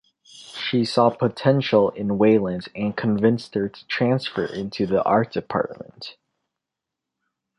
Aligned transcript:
She 0.23 0.83
saw 0.83 1.11
potential 1.11 1.91
in 1.91 2.17
Wieland 2.17 2.69
and 2.73 2.97
convinced 2.97 3.53
her 3.53 3.69
to 3.69 3.85
transfer 3.87 4.45
into 4.45 4.87
the 4.87 5.03
art 5.03 5.31
department. 5.33 6.17